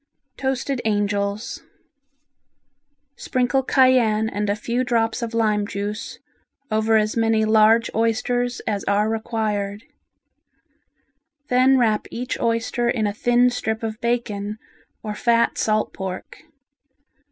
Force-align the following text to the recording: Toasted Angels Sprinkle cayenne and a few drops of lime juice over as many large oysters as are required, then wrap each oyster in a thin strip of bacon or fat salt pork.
Toasted 0.35 0.81
Angels 0.83 1.61
Sprinkle 3.15 3.61
cayenne 3.61 4.29
and 4.29 4.49
a 4.49 4.55
few 4.55 4.83
drops 4.83 5.21
of 5.21 5.35
lime 5.35 5.67
juice 5.67 6.17
over 6.71 6.97
as 6.97 7.15
many 7.15 7.45
large 7.45 7.87
oysters 7.93 8.61
as 8.61 8.83
are 8.85 9.07
required, 9.07 9.83
then 11.49 11.77
wrap 11.77 12.07
each 12.09 12.39
oyster 12.39 12.89
in 12.89 13.05
a 13.05 13.13
thin 13.13 13.51
strip 13.51 13.83
of 13.83 14.01
bacon 14.01 14.57
or 15.03 15.13
fat 15.13 15.59
salt 15.59 15.93
pork. 15.93 16.45